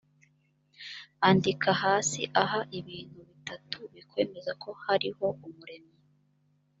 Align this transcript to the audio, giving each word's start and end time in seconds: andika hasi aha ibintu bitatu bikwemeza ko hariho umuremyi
andika 1.27 1.69
hasi 1.83 2.21
aha 2.41 2.59
ibintu 2.79 3.19
bitatu 3.29 3.77
bikwemeza 3.93 4.51
ko 4.63 4.69
hariho 4.83 5.25
umuremyi 5.47 5.97